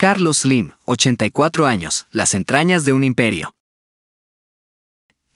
Carlos 0.00 0.38
Slim, 0.38 0.70
84 0.86 1.66
años, 1.66 2.06
las 2.10 2.32
entrañas 2.32 2.86
de 2.86 2.94
un 2.94 3.04
imperio. 3.04 3.54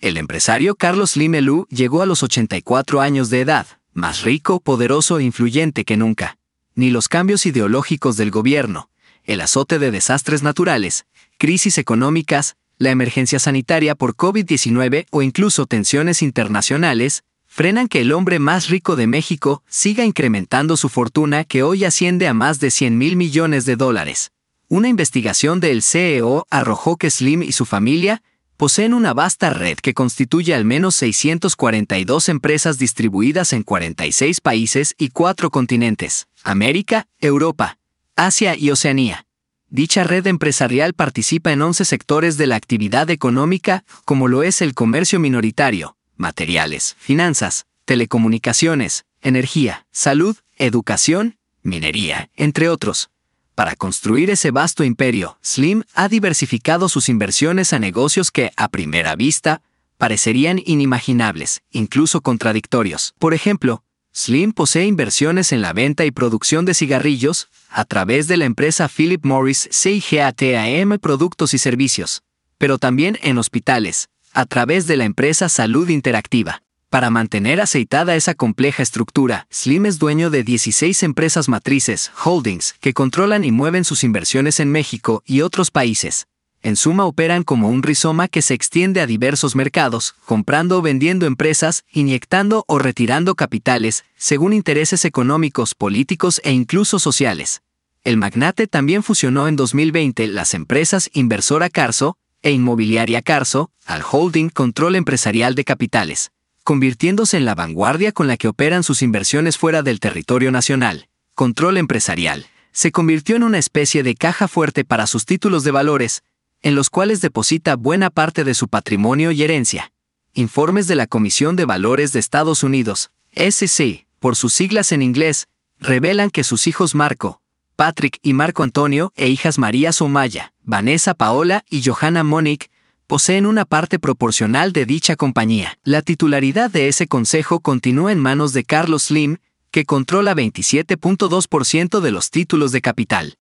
El 0.01 0.17
empresario 0.17 0.75
Carlos 0.75 1.11
Slim 1.11 1.35
Elú 1.35 1.67
llegó 1.69 2.01
a 2.01 2.07
los 2.07 2.23
84 2.23 3.03
años 3.03 3.29
de 3.29 3.43
edad, 3.43 3.67
más 3.93 4.23
rico, 4.23 4.61
poderoso 4.61 5.19
e 5.19 5.23
influyente 5.23 5.85
que 5.85 5.99
nunca. 5.99 6.39
Ni 6.75 6.89
los 6.89 7.09
cambios 7.11 7.45
ideológicos 7.45 8.17
del 8.17 8.31
gobierno, 8.31 8.89
el 9.25 9.43
azote 9.43 9.79
de 9.79 9.91
desastres 9.91 10.43
naturales, 10.43 11.05
crisis 11.37 11.77
económicas, 11.77 12.57
la 12.79 12.91
emergencia 12.91 13.39
sanitaria 13.39 13.95
por 13.95 14.17
COVID-19 14.17 15.09
o 15.11 15.21
incluso 15.21 15.67
tensiones 15.67 16.23
internacionales, 16.23 17.23
frenan 17.45 17.87
que 17.87 18.01
el 18.01 18.13
hombre 18.13 18.39
más 18.39 18.71
rico 18.71 18.97
de 18.97 19.09
México 19.09 19.63
siga 19.69 20.07
incrementando 20.07 20.79
su 20.79 20.89
fortuna 20.89 21.45
que 21.45 21.63
hoy 21.63 21.85
asciende 21.85 22.29
a 22.29 22.33
más 22.33 22.61
de 22.61 22.71
100 22.71 22.97
mil 22.97 23.17
millones 23.17 23.67
de 23.67 23.77
dólares. 23.77 24.31
Una 24.69 24.89
investigación 24.89 25.61
del 25.61 25.83
CEO 25.83 26.47
arrojó 26.51 26.97
que 26.97 27.11
Slim 27.11 27.43
y 27.43 27.53
su 27.53 27.67
familia 27.67 28.23
poseen 28.57 28.95
una 28.95 29.13
vasta 29.13 29.51
red 29.51 29.77
que 29.79 29.95
constituye 29.95 30.55
al 30.55 30.65
menos 30.65 30.95
642 30.97 32.29
empresas 32.29 32.79
distribuidas 32.79 33.53
en 33.53 33.63
46 33.63 34.41
países 34.41 34.95
y 34.97 35.11
cuatro 35.11 35.51
continentes, 35.51 36.29
América, 36.43 37.07
Europa, 37.21 37.79
Asia 38.17 38.57
y 38.57 38.71
Oceanía. 38.71 39.27
Dicha 39.69 40.05
red 40.05 40.27
empresarial 40.27 40.95
participa 40.95 41.53
en 41.53 41.61
11 41.61 41.85
sectores 41.85 42.37
de 42.37 42.47
la 42.47 42.57
actividad 42.57 43.11
económica, 43.11 43.85
como 44.05 44.29
lo 44.29 44.45
es 44.45 44.63
el 44.63 44.73
comercio 44.73 45.19
minoritario, 45.19 45.97
materiales, 46.17 46.95
finanzas, 46.99 47.67
telecomunicaciones, 47.85 49.05
energía, 49.21 49.87
salud, 49.91 50.37
educación, 50.57 51.39
minería, 51.63 52.31
entre 52.37 52.69
otros. 52.69 53.11
Para 53.55 53.77
construir 53.77 54.31
ese 54.31 54.51
vasto 54.51 54.83
imperio, 54.83 55.39
Slim 55.41 55.85
ha 55.95 56.09
diversificado 56.09 56.89
sus 56.89 57.09
inversiones 57.09 57.73
a 57.73 57.79
negocios 57.79 58.33
que, 58.33 58.51
a 58.57 58.69
primera 58.69 59.15
vista, 59.15 59.63
parecerían 59.97 60.61
inimaginables, 60.65 61.63
incluso 61.71 62.21
contradictorios. 62.21 63.15
Por 63.21 63.33
ejemplo, 63.33 63.85
Slim 64.13 64.53
posee 64.53 64.87
inversiones 64.87 65.53
en 65.53 65.63
la 65.63 65.73
venta 65.73 66.05
y 66.05 66.11
producción 66.11 66.65
de 66.65 66.75
cigarrillos 66.75 67.49
a 67.71 67.85
través 67.85 68.27
de 68.27 68.37
la 68.37 68.45
empresa 68.45 68.89
Philip 68.89 69.25
Morris 69.25 69.69
CIGATAM 69.73 70.99
Productos 70.99 71.55
y 71.55 71.59
Servicios, 71.59 72.23
pero 72.59 72.79
también 72.79 73.19
en 73.23 73.39
hospitales, 73.39 74.09
a 74.33 74.47
través 74.47 74.89
de 74.89 74.97
la 74.97 75.05
empresa 75.05 75.49
Salud 75.49 75.89
Interactiva. 75.89 76.64
Para 76.95 77.11
mantener 77.11 77.61
aceitada 77.61 78.15
esa 78.15 78.35
compleja 78.35 78.81
estructura, 78.81 79.49
Slim 79.51 79.87
es 79.87 79.99
dueño 79.99 80.31
de 80.31 80.45
16 80.45 81.03
empresas 81.03 81.49
matrices, 81.49 82.13
holdings, 82.25 82.77
que 82.79 82.93
controlan 82.95 83.43
y 83.43 83.51
mueven 83.51 83.83
sus 83.83 84.05
inversiones 84.05 84.61
en 84.61 84.71
México 84.71 85.21
y 85.27 85.41
otros 85.41 85.73
países. 85.73 86.29
En 86.63 86.77
suma 86.77 87.05
operan 87.05 87.43
como 87.43 87.69
un 87.69 87.83
rizoma 87.83 88.29
que 88.29 88.43
se 88.43 88.55
extiende 88.55 89.01
a 89.01 89.09
diversos 89.09 89.57
mercados, 89.57 90.15
comprando 90.25 90.79
o 90.79 90.83
vendiendo 90.83 91.27
empresas, 91.27 91.83
inyectando 91.91 92.65
o 92.69 92.79
retirando 92.79 93.35
capitales, 93.35 94.05
según 94.15 94.53
intereses 94.53 95.05
económicos, 95.05 95.75
políticos 95.75 96.41
e 96.45 96.53
incluso 96.53 97.01
sociales. 97.01 97.63
El 98.05 98.19
magnate 98.19 98.69
también 98.69 99.03
fusionó 99.03 99.49
en 99.49 99.57
2020 99.57 100.29
las 100.29 100.55
empresas 100.55 101.11
Inversora 101.13 101.71
Carso, 101.71 102.19
e 102.45 102.53
Inmobiliaria 102.53 103.23
Carso 103.23 103.71
al 103.85 104.03
Holding 104.09 104.51
Control 104.51 104.95
Empresarial 104.95 105.55
de 105.57 105.65
Capitales, 105.65 106.31
convirtiéndose 106.65 107.37
en 107.37 107.45
la 107.45 107.55
vanguardia 107.55 108.11
con 108.11 108.27
la 108.27 108.37
que 108.37 108.49
operan 108.49 108.83
sus 108.83 109.03
inversiones 109.03 109.59
fuera 109.59 109.83
del 109.83 110.01
territorio 110.01 110.51
nacional. 110.51 111.09
Control 111.35 111.77
Empresarial 111.77 112.47
se 112.73 112.91
convirtió 112.91 113.37
en 113.37 113.45
una 113.45 113.59
especie 113.59 114.03
de 114.03 114.17
caja 114.17 114.49
fuerte 114.49 114.85
para 114.85 115.07
sus 115.07 115.27
títulos 115.27 115.63
de 115.63 115.71
valores, 115.71 116.25
en 116.63 116.75
los 116.75 116.91
cuales 116.91 117.21
deposita 117.21 117.77
buena 117.77 118.11
parte 118.11 118.43
de 118.43 118.55
su 118.55 118.69
patrimonio 118.69 119.31
y 119.31 119.43
herencia. 119.43 119.93
Informes 120.33 120.89
de 120.89 120.97
la 120.97 121.07
Comisión 121.07 121.55
de 121.55 121.67
Valores 121.67 122.13
de 122.13 122.19
Estados 122.19 122.65
Unidos, 122.65 123.11
SEC, 123.37 124.07
por 124.19 124.35
sus 124.35 124.55
siglas 124.55 124.91
en 124.91 125.03
inglés, 125.03 125.47
revelan 125.79 126.31
que 126.31 126.43
sus 126.43 126.67
hijos 126.67 126.95
Marco, 126.95 127.43
Patrick 127.77 128.19
y 128.23 128.33
Marco 128.33 128.63
Antonio 128.63 129.13
e 129.15 129.29
hijas 129.29 129.59
María 129.59 129.93
Somaya, 129.93 130.55
Vanessa 130.63 131.15
Paola 131.15 131.65
y 131.69 131.83
Johanna 131.85 132.25
Monique, 132.25 132.71
poseen 133.07 133.47
una 133.47 133.65
parte 133.65 133.99
proporcional 133.99 134.73
de 134.73 134.87
dicha 134.87 135.17
compañía. 135.17 135.79
La 135.85 136.03
titularidad 136.03 136.71
de 136.71 136.89
ese 136.89 137.07
consejo 137.07 137.61
continúa 137.61 138.13
en 138.13 138.19
manos 138.19 138.53
de 138.53 138.65
Carlos 138.65 139.05
Slim, 139.05 139.39
que 139.71 139.85
controla 139.85 140.35
27.2% 140.35 142.01
de 142.01 142.11
los 142.11 142.31
títulos 142.31 142.73
de 142.73 142.81
capital. 142.81 143.39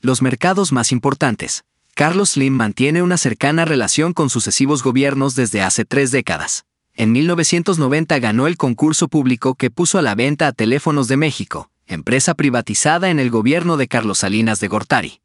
Los 0.00 0.20
mercados 0.20 0.72
más 0.72 0.92
importantes. 0.92 1.64
Carlos 1.94 2.30
Slim 2.30 2.54
mantiene 2.54 3.02
una 3.02 3.16
cercana 3.16 3.64
relación 3.64 4.12
con 4.12 4.28
sucesivos 4.30 4.82
gobiernos 4.82 5.34
desde 5.34 5.62
hace 5.62 5.84
tres 5.84 6.10
décadas. 6.10 6.64
En 6.94 7.12
1990 7.12 8.18
ganó 8.18 8.46
el 8.46 8.56
concurso 8.56 9.08
público 9.08 9.54
que 9.54 9.70
puso 9.70 9.98
a 9.98 10.02
la 10.02 10.14
venta 10.14 10.46
a 10.48 10.52
Teléfonos 10.52 11.08
de 11.08 11.16
México, 11.16 11.70
empresa 11.86 12.34
privatizada 12.34 13.08
en 13.08 13.18
el 13.18 13.30
gobierno 13.30 13.76
de 13.76 13.88
Carlos 13.88 14.18
Salinas 14.18 14.60
de 14.60 14.68
Gortari. 14.68 15.21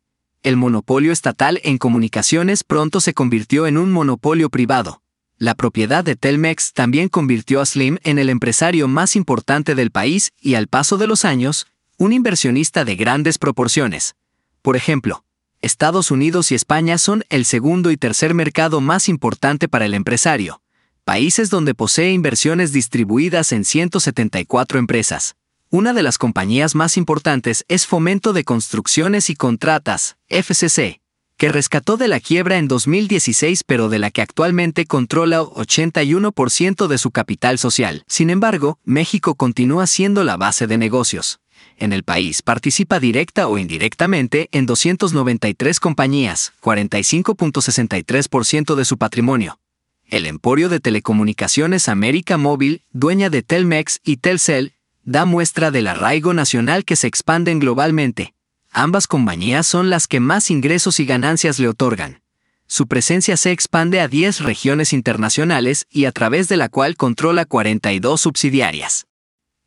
El 0.48 0.56
monopolio 0.56 1.12
estatal 1.12 1.60
en 1.66 1.78
comunicaciones 1.78 2.64
pronto 2.64 3.02
se 3.02 3.14
convirtió 3.14 3.68
en 3.68 3.78
un 3.78 3.92
monopolio 3.92 4.50
privado. 4.50 5.02
La 5.38 5.56
propiedad 5.56 6.06
de 6.06 6.16
Telmex 6.16 6.72
también 6.72 7.10
convirtió 7.10 7.60
a 7.60 7.66
Slim 7.66 7.98
en 8.06 8.18
el 8.18 8.30
empresario 8.30 8.88
más 8.88 9.18
importante 9.18 9.76
del 9.76 9.92
país 9.92 10.32
y 10.40 10.54
al 10.54 10.70
paso 10.70 10.98
de 10.98 11.06
los 11.06 11.26
años, 11.26 11.68
un 11.98 12.14
inversionista 12.14 12.86
de 12.86 12.96
grandes 12.96 13.40
proporciones. 13.40 14.16
Por 14.62 14.78
ejemplo, 14.78 15.26
Estados 15.60 16.12
Unidos 16.12 16.50
y 16.54 16.56
España 16.56 16.98
son 16.98 17.26
el 17.28 17.44
segundo 17.44 17.92
y 17.92 17.98
tercer 17.98 18.34
mercado 18.34 18.80
más 18.80 19.10
importante 19.10 19.68
para 19.68 19.84
el 19.84 19.94
empresario, 19.94 20.62
países 21.04 21.50
donde 21.50 21.76
posee 21.76 22.14
inversiones 22.14 22.72
distribuidas 22.72 23.52
en 23.52 23.66
174 23.66 24.80
empresas. 24.80 25.36
Una 25.70 25.92
de 25.92 26.02
las 26.02 26.18
compañías 26.18 26.76
más 26.76 26.96
importantes 26.96 27.66
es 27.68 27.88
Fomento 27.88 28.32
de 28.32 28.46
Construcciones 28.46 29.30
y 29.30 29.36
Contratas, 29.36 30.16
FCC, 30.30 31.02
que 31.36 31.50
rescató 31.50 31.98
de 31.98 32.08
la 32.08 32.22
quiebra 32.22 32.58
en 32.58 32.70
2016 32.70 33.66
pero 33.66 33.90
de 33.90 34.00
la 34.00 34.10
que 34.10 34.22
actualmente 34.22 34.86
controla 34.86 35.42
81% 35.42 36.88
de 36.88 36.98
su 36.98 37.12
capital 37.12 37.60
social. 37.60 38.06
Sin 38.08 38.30
embargo, 38.30 38.80
México 38.86 39.36
continúa 39.36 39.88
siendo 39.88 40.24
la 40.24 40.38
base 40.38 40.68
de 40.68 40.78
negocios. 40.78 41.42
En 41.76 41.92
el 41.92 42.04
país 42.04 42.42
participa 42.42 43.02
directa 43.02 43.50
o 43.50 43.58
indirectamente 43.58 44.48
en 44.54 44.68
293 44.68 45.82
compañías, 45.82 46.54
45.63% 46.62 48.76
de 48.76 48.86
su 48.86 48.98
patrimonio. 48.98 49.60
El 50.06 50.26
emporio 50.26 50.70
de 50.70 50.80
telecomunicaciones 50.80 51.90
América 51.90 52.38
Móvil, 52.38 52.84
dueña 52.94 53.30
de 53.30 53.44
Telmex 53.44 54.00
y 54.06 54.16
Telcel, 54.16 54.77
da 55.08 55.24
muestra 55.24 55.72
del 55.72 55.88
arraigo 55.88 56.34
nacional 56.34 56.84
que 56.84 56.98
se 56.98 57.08
expanden 57.08 57.60
globalmente. 57.60 58.34
Ambas 58.72 59.08
compañías 59.08 59.66
son 59.66 59.90
las 59.90 60.06
que 60.06 60.20
más 60.20 60.52
ingresos 60.52 61.00
y 61.00 61.06
ganancias 61.06 61.60
le 61.60 61.70
otorgan. 61.70 62.22
Su 62.68 62.88
presencia 62.88 63.38
se 63.38 63.52
expande 63.52 64.02
a 64.02 64.10
10 64.10 64.42
regiones 64.42 64.92
internacionales 64.92 65.88
y 65.90 66.06
a 66.06 66.12
través 66.12 66.50
de 66.50 66.58
la 66.58 66.68
cual 66.68 66.98
controla 66.98 67.46
42 67.46 68.20
subsidiarias. 68.20 69.08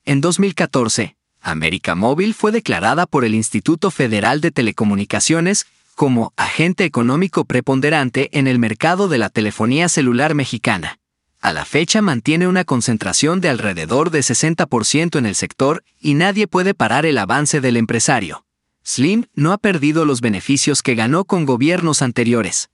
En 0.05 0.21
2014, 0.21 1.17
América 1.41 1.95
Móvil 1.95 2.35
fue 2.35 2.53
declarada 2.53 3.07
por 3.07 3.25
el 3.25 3.35
Instituto 3.35 3.91
Federal 3.91 4.43
de 4.43 4.51
Telecomunicaciones 4.51 5.65
como 5.95 6.35
agente 6.37 6.85
económico 6.85 7.47
preponderante 7.47 8.29
en 8.39 8.47
el 8.47 8.59
mercado 8.59 9.09
de 9.09 9.17
la 9.17 9.31
telefonía 9.31 9.89
celular 9.89 10.35
mexicana. 10.35 11.00
A 11.43 11.55
la 11.55 11.65
fecha 11.65 12.03
mantiene 12.03 12.47
una 12.47 12.65
concentración 12.65 13.41
de 13.41 13.49
alrededor 13.49 14.11
de 14.11 14.21
60% 14.21 15.19
en 15.19 15.25
el 15.25 15.35
sector 15.35 15.83
y 15.99 16.13
nadie 16.13 16.47
puede 16.47 16.75
parar 16.75 17.07
el 17.07 17.17
avance 17.17 17.63
del 17.63 17.79
empresario. 17.79 18.45
Slim 18.85 19.25
no 19.35 19.53
ha 19.53 19.59
perdido 19.59 20.05
los 20.05 20.21
beneficios 20.21 20.83
que 20.83 20.95
ganó 20.95 21.25
con 21.25 21.47
gobiernos 21.47 22.03
anteriores. 22.03 22.69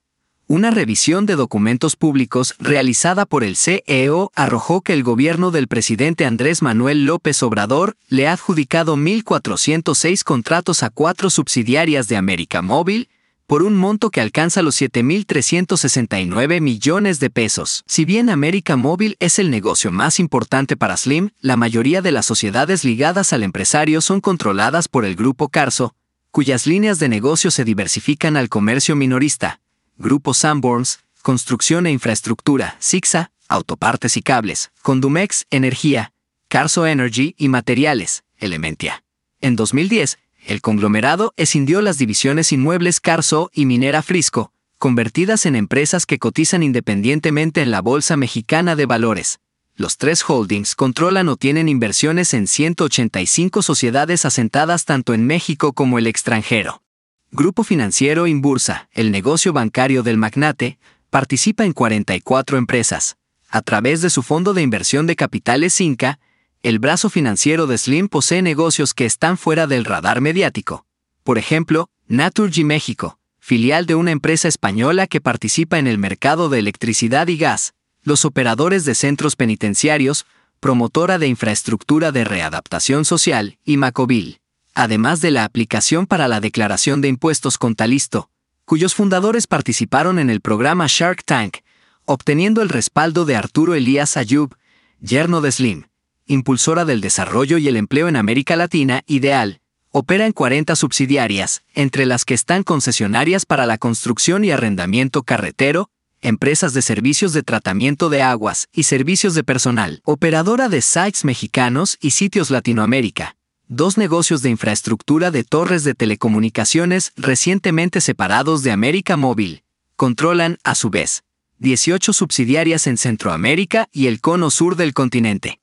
Una 0.47 0.69
revisión 0.71 1.25
de 1.25 1.35
documentos 1.35 1.95
públicos 1.95 2.55
realizada 2.59 3.25
por 3.25 3.45
el 3.45 3.55
CEO 3.55 4.31
arrojó 4.35 4.81
que 4.81 4.93
el 4.93 5.03
gobierno 5.03 5.51
del 5.51 5.67
presidente 5.69 6.25
Andrés 6.25 6.61
Manuel 6.61 7.05
López 7.05 7.43
Obrador 7.43 7.95
le 8.09 8.27
ha 8.27 8.33
adjudicado 8.33 8.97
1.406 8.97 10.23
contratos 10.23 10.83
a 10.83 10.89
cuatro 10.89 11.29
subsidiarias 11.29 12.07
de 12.09 12.17
América 12.17 12.61
Móvil, 12.61 13.09
por 13.47 13.63
un 13.63 13.75
monto 13.75 14.11
que 14.11 14.19
alcanza 14.19 14.61
los 14.61 14.79
7.369 14.79 16.59
millones 16.59 17.21
de 17.21 17.29
pesos. 17.29 17.83
Si 17.87 18.03
bien 18.03 18.29
América 18.29 18.75
Móvil 18.75 19.15
es 19.19 19.39
el 19.39 19.49
negocio 19.49 19.89
más 19.89 20.19
importante 20.19 20.75
para 20.75 20.97
Slim, 20.97 21.29
la 21.39 21.55
mayoría 21.55 22.01
de 22.01 22.11
las 22.11 22.25
sociedades 22.25 22.83
ligadas 22.83 23.31
al 23.31 23.43
empresario 23.43 24.01
son 24.01 24.19
controladas 24.19 24.89
por 24.89 25.05
el 25.05 25.15
grupo 25.15 25.47
Carso, 25.47 25.95
cuyas 26.31 26.67
líneas 26.67 26.99
de 26.99 27.07
negocio 27.07 27.49
se 27.49 27.63
diversifican 27.63 28.35
al 28.35 28.49
comercio 28.49 28.97
minorista, 28.97 29.61
Grupo 29.97 30.33
Sanborns, 30.33 30.99
Construcción 31.21 31.87
e 31.87 31.91
Infraestructura, 31.91 32.75
Sixa, 32.79 33.31
Autopartes 33.47 34.17
y 34.17 34.21
Cables, 34.21 34.71
Condumex, 34.81 35.47
Energía, 35.49 36.11
Carso 36.49 36.85
Energy 36.85 37.33
y 37.37 37.47
Materiales, 37.47 38.23
Elementia. 38.37 39.03
En 39.39 39.55
2010, 39.55 40.19
El 40.47 40.61
conglomerado 40.61 41.33
escindió 41.35 41.81
las 41.81 41.97
divisiones 41.97 42.53
inmuebles 42.53 43.01
Carso 43.01 43.51
y 43.53 43.65
Minera 43.65 44.01
Frisco, 44.01 44.53
convertidas 44.77 45.45
en 45.45 45.57
empresas 45.57 46.05
que 46.05 46.19
cotizan 46.19 46.63
independientemente 46.63 47.61
en 47.61 47.69
la 47.69 47.81
Bolsa 47.81 48.15
Mexicana 48.15 48.77
de 48.77 48.85
Valores. 48.85 49.39
Los 49.75 49.97
tres 49.97 50.23
holdings 50.25 50.73
controlan 50.75 51.27
o 51.27 51.35
tienen 51.35 51.67
inversiones 51.67 52.33
en 52.33 52.47
185 52.47 53.61
sociedades 53.61 54.23
asentadas 54.23 54.85
tanto 54.85 55.13
en 55.13 55.27
México 55.27 55.73
como 55.73 55.99
el 55.99 56.07
extranjero. 56.07 56.81
Grupo 57.29 57.65
Financiero 57.65 58.25
Inbursa, 58.25 58.87
el 58.93 59.11
negocio 59.11 59.51
bancario 59.51 60.01
del 60.01 60.15
magnate, 60.15 60.79
participa 61.09 61.65
en 61.65 61.73
44 61.73 62.57
empresas. 62.57 63.17
A 63.49 63.61
través 63.61 64.01
de 64.01 64.09
su 64.09 64.23
fondo 64.23 64.53
de 64.53 64.61
inversión 64.61 65.07
de 65.07 65.17
capitales 65.17 65.81
Inca, 65.81 66.19
el 66.63 66.79
brazo 66.79 67.09
financiero 67.09 67.67
de 67.67 67.77
Slim 67.77 68.09
posee 68.09 68.41
negocios 68.41 68.93
que 68.93 69.05
están 69.05 69.37
fuera 69.37 69.67
del 69.67 69.85
radar 69.85 70.21
mediático. 70.21 70.85
Por 71.23 71.37
ejemplo, 71.37 71.89
Naturgy 72.07 72.63
México, 72.63 73.19
filial 73.39 73.85
de 73.85 73.95
una 73.95 74.11
empresa 74.11 74.47
española 74.47 75.07
que 75.07 75.21
participa 75.21 75.77
en 75.77 75.87
el 75.87 75.97
mercado 75.97 76.49
de 76.49 76.59
electricidad 76.59 77.27
y 77.27 77.37
gas, 77.37 77.73
los 78.03 78.25
operadores 78.25 78.85
de 78.85 78.95
centros 78.95 79.35
penitenciarios, 79.35 80.25
promotora 80.59 81.19
de 81.19 81.27
infraestructura 81.27 82.11
de 82.11 82.23
readaptación 82.23 83.05
social 83.05 83.59
y 83.63 83.77
Macovil, 83.77 84.39
además 84.73 85.21
de 85.21 85.31
la 85.31 85.43
aplicación 85.43 86.07
para 86.07 86.27
la 86.27 86.39
declaración 86.39 87.01
de 87.01 87.09
impuestos 87.09 87.57
Contalisto, 87.57 88.29
cuyos 88.65 88.95
fundadores 88.95 89.45
participaron 89.45 90.17
en 90.17 90.29
el 90.29 90.41
programa 90.41 90.87
Shark 90.87 91.23
Tank, 91.23 91.57
obteniendo 92.05 92.61
el 92.61 92.69
respaldo 92.69 93.25
de 93.25 93.35
Arturo 93.35 93.75
Elías 93.75 94.17
Ayub, 94.17 94.55
yerno 94.99 95.41
de 95.41 95.51
Slim 95.51 95.83
impulsora 96.27 96.85
del 96.85 97.01
desarrollo 97.01 97.57
y 97.57 97.67
el 97.67 97.77
empleo 97.77 98.07
en 98.07 98.15
América 98.15 98.55
Latina, 98.55 99.01
Ideal, 99.07 99.61
opera 99.91 100.25
en 100.25 100.33
40 100.33 100.75
subsidiarias, 100.75 101.63
entre 101.73 102.05
las 102.05 102.25
que 102.25 102.33
están 102.33 102.63
concesionarias 102.63 103.45
para 103.45 103.65
la 103.65 103.77
construcción 103.77 104.43
y 104.43 104.51
arrendamiento 104.51 105.23
carretero, 105.23 105.89
empresas 106.21 106.73
de 106.73 106.81
servicios 106.81 107.33
de 107.33 107.43
tratamiento 107.43 108.09
de 108.09 108.21
aguas 108.21 108.67
y 108.73 108.83
servicios 108.83 109.33
de 109.33 109.43
personal, 109.43 110.01
operadora 110.03 110.69
de 110.69 110.81
sites 110.81 111.23
mexicanos 111.23 111.97
y 112.01 112.11
sitios 112.11 112.51
Latinoamérica, 112.51 113.37
dos 113.67 113.97
negocios 113.97 114.41
de 114.41 114.49
infraestructura 114.49 115.31
de 115.31 115.43
torres 115.43 115.83
de 115.83 115.93
telecomunicaciones 115.93 117.13
recientemente 117.15 118.01
separados 118.01 118.63
de 118.63 118.71
América 118.71 119.15
Móvil, 119.17 119.63
controlan, 119.95 120.57
a 120.63 120.75
su 120.75 120.89
vez, 120.89 121.23
18 121.59 122.13
subsidiarias 122.13 122.85
en 122.85 122.97
Centroamérica 122.97 123.87
y 123.91 124.07
el 124.07 124.21
cono 124.21 124.51
sur 124.51 124.75
del 124.75 124.93
continente 124.93 125.59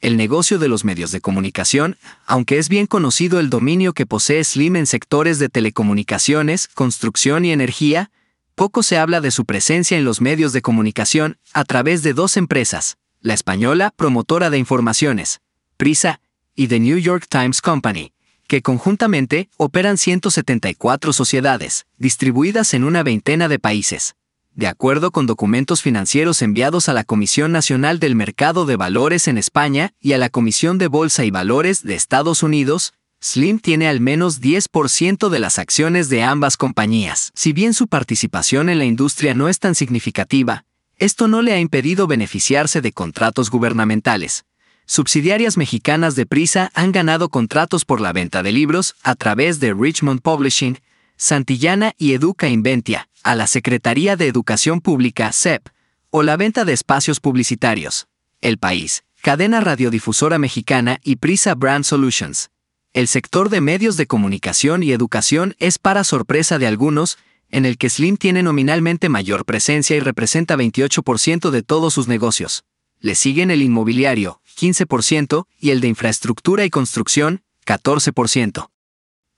el 0.00 0.16
negocio 0.16 0.58
de 0.58 0.68
los 0.68 0.84
medios 0.84 1.10
de 1.10 1.20
comunicación, 1.20 1.96
aunque 2.26 2.58
es 2.58 2.68
bien 2.68 2.86
conocido 2.86 3.40
el 3.40 3.50
dominio 3.50 3.92
que 3.92 4.06
posee 4.06 4.44
Slim 4.44 4.76
en 4.76 4.86
sectores 4.86 5.38
de 5.38 5.48
telecomunicaciones, 5.48 6.68
construcción 6.68 7.44
y 7.44 7.52
energía, 7.52 8.10
poco 8.54 8.82
se 8.82 8.98
habla 8.98 9.20
de 9.20 9.30
su 9.30 9.44
presencia 9.44 9.98
en 9.98 10.04
los 10.04 10.20
medios 10.20 10.52
de 10.52 10.62
comunicación 10.62 11.38
a 11.52 11.64
través 11.64 12.02
de 12.02 12.12
dos 12.12 12.36
empresas, 12.36 12.98
la 13.20 13.34
española 13.34 13.92
promotora 13.96 14.50
de 14.50 14.58
informaciones, 14.58 15.40
Prisa, 15.76 16.20
y 16.54 16.68
The 16.68 16.80
New 16.80 16.98
York 16.98 17.26
Times 17.28 17.60
Company, 17.60 18.12
que 18.48 18.62
conjuntamente 18.62 19.50
operan 19.56 19.98
174 19.98 21.12
sociedades, 21.12 21.86
distribuidas 21.98 22.72
en 22.74 22.84
una 22.84 23.02
veintena 23.02 23.48
de 23.48 23.58
países 23.58 24.14
de 24.56 24.66
acuerdo 24.66 25.10
con 25.10 25.26
documentos 25.26 25.82
financieros 25.82 26.40
enviados 26.40 26.88
a 26.88 26.94
la 26.94 27.04
Comisión 27.04 27.52
Nacional 27.52 28.00
del 28.00 28.14
Mercado 28.14 28.64
de 28.64 28.76
Valores 28.76 29.28
en 29.28 29.36
España 29.36 29.92
y 30.00 30.14
a 30.14 30.18
la 30.18 30.30
Comisión 30.30 30.78
de 30.78 30.88
Bolsa 30.88 31.26
y 31.26 31.30
Valores 31.30 31.82
de 31.82 31.94
Estados 31.94 32.42
Unidos, 32.42 32.94
Slim 33.20 33.58
tiene 33.58 33.86
al 33.86 34.00
menos 34.00 34.40
10% 34.40 35.28
de 35.28 35.38
las 35.38 35.58
acciones 35.58 36.08
de 36.08 36.22
ambas 36.22 36.56
compañías. 36.56 37.32
Si 37.34 37.52
bien 37.52 37.74
su 37.74 37.86
participación 37.86 38.70
en 38.70 38.78
la 38.78 38.86
industria 38.86 39.34
no 39.34 39.50
es 39.50 39.58
tan 39.58 39.74
significativa, 39.74 40.64
esto 40.96 41.28
no 41.28 41.42
le 41.42 41.52
ha 41.52 41.60
impedido 41.60 42.06
beneficiarse 42.06 42.80
de 42.80 42.92
contratos 42.92 43.50
gubernamentales. 43.50 44.46
Subsidiarias 44.86 45.58
mexicanas 45.58 46.14
de 46.14 46.24
Prisa 46.24 46.70
han 46.72 46.92
ganado 46.92 47.28
contratos 47.28 47.84
por 47.84 48.00
la 48.00 48.14
venta 48.14 48.42
de 48.42 48.52
libros 48.52 48.94
a 49.02 49.16
través 49.16 49.60
de 49.60 49.74
Richmond 49.74 50.22
Publishing, 50.22 50.78
Santillana 51.16 51.94
y 51.96 52.12
Educa 52.12 52.48
Inventia, 52.48 53.08
a 53.22 53.34
la 53.34 53.46
Secretaría 53.46 54.16
de 54.16 54.28
Educación 54.28 54.82
Pública, 54.82 55.32
CEP, 55.32 55.68
o 56.10 56.22
la 56.22 56.36
venta 56.36 56.64
de 56.66 56.74
espacios 56.74 57.20
publicitarios. 57.20 58.06
El 58.42 58.58
País, 58.58 59.04
cadena 59.22 59.60
radiodifusora 59.60 60.38
mexicana 60.38 60.98
y 61.02 61.16
Prisa 61.16 61.54
Brand 61.54 61.84
Solutions. 61.84 62.50
El 62.92 63.08
sector 63.08 63.48
de 63.48 63.62
medios 63.62 63.96
de 63.96 64.06
comunicación 64.06 64.82
y 64.82 64.92
educación 64.92 65.54
es 65.58 65.78
para 65.78 66.04
sorpresa 66.04 66.58
de 66.58 66.66
algunos, 66.66 67.16
en 67.50 67.64
el 67.64 67.78
que 67.78 67.88
Slim 67.88 68.18
tiene 68.18 68.42
nominalmente 68.42 69.08
mayor 69.08 69.46
presencia 69.46 69.96
y 69.96 70.00
representa 70.00 70.56
28% 70.56 71.50
de 71.50 71.62
todos 71.62 71.94
sus 71.94 72.08
negocios. 72.08 72.64
Le 73.00 73.14
siguen 73.14 73.50
el 73.50 73.62
inmobiliario, 73.62 74.42
15%, 74.58 75.46
y 75.58 75.70
el 75.70 75.80
de 75.80 75.88
infraestructura 75.88 76.64
y 76.64 76.70
construcción, 76.70 77.42
14% 77.66 78.68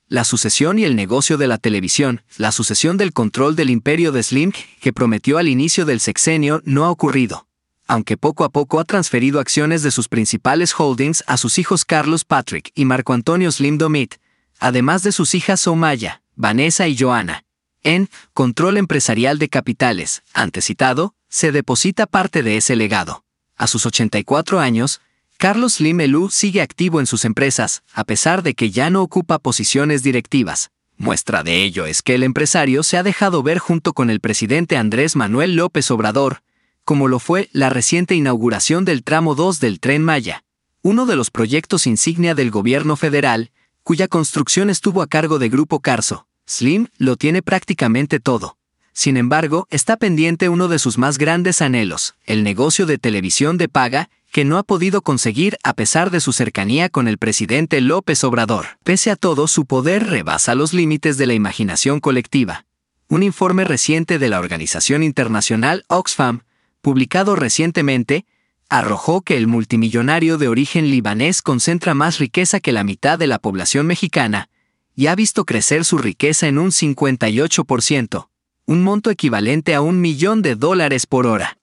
la 0.09 0.25
sucesión 0.25 0.79
y 0.79 0.85
el 0.85 0.97
negocio 0.97 1.37
de 1.37 1.47
la 1.47 1.59
televisión, 1.59 2.23
la 2.37 2.51
sucesión 2.53 2.97
del 2.97 3.13
control 3.13 3.57
del 3.57 3.71
imperio 3.71 4.11
de 4.11 4.23
Slim 4.23 4.53
que 4.81 4.93
prometió 4.93 5.39
al 5.39 5.49
inicio 5.49 5.85
del 5.85 6.01
sexenio 6.01 6.63
no 6.65 6.85
ha 6.85 6.91
ocurrido, 6.91 7.47
aunque 7.87 8.17
poco 8.17 8.45
a 8.45 8.49
poco 8.49 8.81
ha 8.81 8.85
transferido 8.85 9.39
acciones 9.41 9.83
de 9.83 9.91
sus 9.91 10.09
principales 10.09 10.75
holdings 10.79 11.25
a 11.27 11.37
sus 11.37 11.59
hijos 11.59 11.85
Carlos 11.85 12.25
Patrick 12.25 12.73
y 12.75 12.85
Marco 12.85 13.13
Antonio 13.13 13.53
Slim 13.53 13.79
Domit, 13.79 14.17
además 14.59 15.03
de 15.03 15.13
sus 15.13 15.35
hijas 15.35 15.61
Somaya, 15.61 16.23
Vanessa 16.37 16.89
y 16.89 16.97
Joana. 16.97 17.45
En 17.83 18.09
Control 18.33 18.77
Empresarial 18.77 19.39
de 19.39 19.49
Capitales, 19.49 20.23
antecitado, 20.33 21.15
se 21.29 21.53
deposita 21.53 22.07
parte 22.07 22.43
de 22.43 22.57
ese 22.57 22.77
legado. 22.77 23.25
A 23.57 23.67
sus 23.67 23.87
84 23.87 24.61
años, 24.61 25.01
Carlos 25.41 25.79
Limelu 25.79 26.31
sigue 26.31 26.61
activo 26.61 26.99
en 26.99 27.07
sus 27.07 27.25
empresas, 27.25 27.85
a 27.93 28.03
pesar 28.03 28.43
de 28.43 28.55
que 28.55 28.73
ya 28.73 28.91
no 28.91 29.03
ocupa 29.03 29.39
posiciones 29.39 30.03
directivas. 30.03 30.73
Muestra 30.97 31.45
de 31.45 31.63
ello 31.63 31.87
es 31.87 32.03
que 32.03 32.17
el 32.17 32.25
empresario 32.25 32.83
se 32.83 32.97
ha 32.97 33.05
dejado 33.05 33.45
ver 33.45 33.61
junto 33.61 33.93
con 33.93 34.11
el 34.11 34.19
presidente 34.19 34.77
Andrés 34.77 35.15
Manuel 35.15 35.55
López 35.55 35.93
Obrador, 35.93 36.43
como 36.85 37.07
lo 37.07 37.21
fue 37.21 37.51
la 37.53 37.71
reciente 37.71 38.17
inauguración 38.17 38.85
del 38.85 39.05
tramo 39.05 39.37
2 39.37 39.61
del 39.61 39.79
tren 39.79 40.03
Maya, 40.03 40.43
uno 40.83 41.07
de 41.07 41.15
los 41.15 41.31
proyectos 41.31 41.87
insignia 41.87 42.35
del 42.35 42.51
gobierno 42.51 42.97
federal, 42.97 43.53
cuya 43.85 44.09
construcción 44.09 44.71
estuvo 44.71 45.03
a 45.03 45.07
cargo 45.07 45.39
de 45.39 45.51
Grupo 45.51 45.79
Carso. 45.79 46.27
Slim 46.49 46.89
lo 46.97 47.15
tiene 47.15 47.43
prácticamente 47.43 48.19
todo. 48.19 48.57
Sin 48.93 49.17
embargo, 49.17 49.69
está 49.71 49.99
pendiente 49.99 50.49
uno 50.49 50.67
de 50.67 50.81
sus 50.81 50.99
más 50.99 51.17
grandes 51.17 51.63
anhelos, 51.63 52.17
el 52.27 52.43
negocio 52.43 52.87
de 52.87 52.99
televisión 52.99 53.57
de 53.57 53.69
paga, 53.69 54.11
que 54.33 54.45
no 54.45 54.59
ha 54.59 54.63
podido 54.63 55.03
conseguir 55.03 55.57
a 55.63 55.75
pesar 55.75 56.11
de 56.11 56.21
su 56.21 56.33
cercanía 56.33 56.89
con 56.89 57.09
el 57.09 57.19
presidente 57.19 57.81
López 57.81 58.23
Obrador. 58.25 58.79
Pese 58.85 59.11
a 59.11 59.17
todo, 59.17 59.49
su 59.49 59.67
poder 59.67 60.07
rebasa 60.07 60.55
los 60.55 60.73
límites 60.75 61.17
de 61.17 61.27
la 61.27 61.35
imaginación 61.35 62.01
colectiva. 62.01 62.67
Un 63.09 63.23
informe 63.23 63.65
reciente 63.65 64.19
de 64.19 64.29
la 64.29 64.39
organización 64.39 65.03
internacional 65.03 65.85
Oxfam, 65.89 66.43
publicado 66.83 67.37
recientemente, 67.37 68.27
arrojó 68.69 69.23
que 69.23 69.37
el 69.37 69.47
multimillonario 69.47 70.37
de 70.37 70.49
origen 70.49 70.91
libanés 70.91 71.41
concentra 71.41 71.95
más 71.95 72.19
riqueza 72.19 72.61
que 72.61 72.73
la 72.73 72.85
mitad 72.85 73.19
de 73.19 73.27
la 73.27 73.39
población 73.39 73.87
mexicana, 73.87 74.51
y 74.95 75.07
ha 75.07 75.15
visto 75.15 75.45
crecer 75.45 75.85
su 75.85 75.97
riqueza 75.97 76.49
en 76.49 76.59
un 76.59 76.71
58%, 76.71 78.29
un 78.67 78.83
monto 78.83 79.11
equivalente 79.11 79.75
a 79.75 79.81
un 79.81 80.01
millón 80.01 80.43
de 80.43 80.55
dólares 80.55 81.07
por 81.07 81.27
hora. 81.27 81.57